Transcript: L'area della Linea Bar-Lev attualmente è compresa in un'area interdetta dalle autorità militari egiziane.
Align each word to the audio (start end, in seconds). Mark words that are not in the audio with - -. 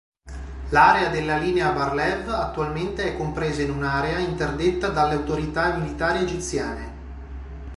L'area 0.69 1.09
della 1.09 1.37
Linea 1.37 1.71
Bar-Lev 1.73 2.27
attualmente 2.33 3.03
è 3.03 3.15
compresa 3.15 3.61
in 3.61 3.69
un'area 3.69 4.17
interdetta 4.17 4.87
dalle 4.89 5.13
autorità 5.13 5.77
militari 5.77 6.23
egiziane. 6.23 6.93